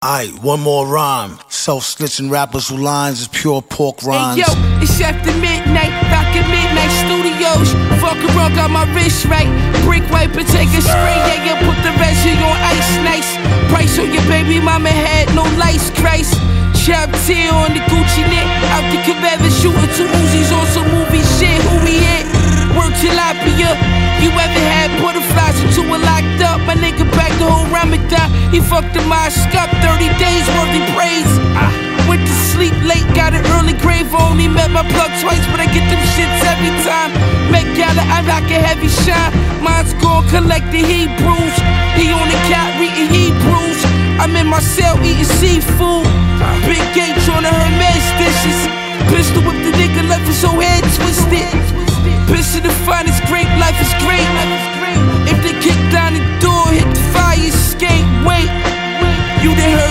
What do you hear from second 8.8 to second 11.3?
wrist right. Brick wipe and take a spray,